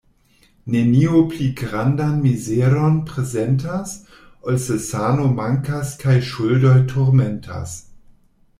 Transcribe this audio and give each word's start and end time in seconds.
Nenio 0.75 1.19
pli 1.33 1.49
grandan 1.59 2.15
mizeron 2.25 2.95
prezentas, 3.09 3.93
ol 4.47 4.57
se 4.65 4.77
sano 4.89 5.29
mankas 5.39 5.93
kaj 6.05 6.17
ŝuldoj 6.33 6.77
turmentas. 6.95 7.77